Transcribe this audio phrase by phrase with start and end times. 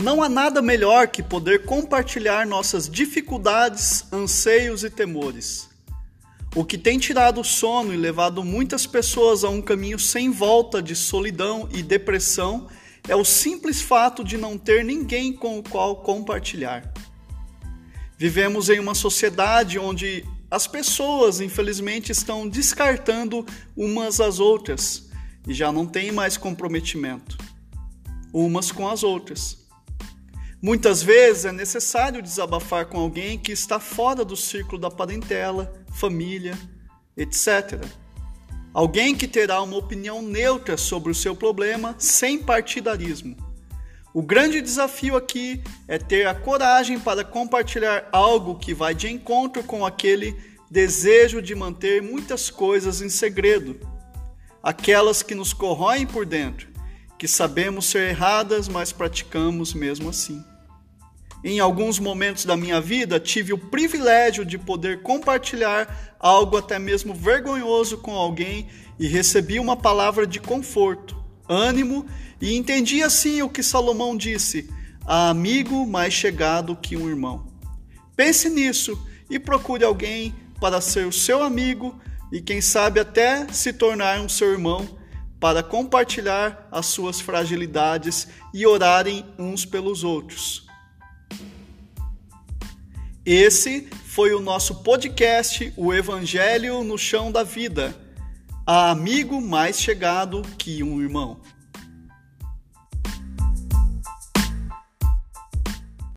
[0.00, 5.68] Não há nada melhor que poder compartilhar nossas dificuldades, anseios e temores.
[6.54, 10.80] O que tem tirado o sono e levado muitas pessoas a um caminho sem volta
[10.80, 12.68] de solidão e depressão
[13.08, 16.92] é o simples fato de não ter ninguém com o qual compartilhar.
[18.16, 23.44] Vivemos em uma sociedade onde as pessoas, infelizmente, estão descartando
[23.76, 25.10] umas às outras
[25.44, 27.36] e já não tem mais comprometimento
[28.32, 29.67] umas com as outras.
[30.60, 36.58] Muitas vezes é necessário desabafar com alguém que está fora do círculo da parentela, família,
[37.16, 37.80] etc.
[38.74, 43.36] Alguém que terá uma opinião neutra sobre o seu problema sem partidarismo.
[44.12, 49.62] O grande desafio aqui é ter a coragem para compartilhar algo que vai de encontro
[49.62, 50.36] com aquele
[50.68, 53.78] desejo de manter muitas coisas em segredo,
[54.60, 56.67] aquelas que nos corroem por dentro
[57.18, 60.42] que sabemos ser erradas, mas praticamos mesmo assim.
[61.42, 67.14] Em alguns momentos da minha vida, tive o privilégio de poder compartilhar algo até mesmo
[67.14, 71.16] vergonhoso com alguém e recebi uma palavra de conforto,
[71.48, 72.06] ânimo
[72.40, 74.68] e entendi assim o que Salomão disse:
[75.06, 77.46] há amigo mais chegado que um irmão.
[78.16, 81.98] Pense nisso e procure alguém para ser o seu amigo
[82.32, 84.98] e, quem sabe, até se tornar um seu irmão
[85.40, 90.66] para compartilhar as suas fragilidades e orarem uns pelos outros.
[93.24, 97.94] Esse foi o nosso podcast, O Evangelho no Chão da Vida.
[98.66, 101.40] Há amigo mais chegado que um irmão.